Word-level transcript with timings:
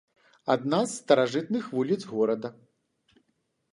Адна 0.53 0.79
з 0.85 0.93
старажытных 1.01 1.69
вуліц 1.75 1.99
горада. 2.15 2.49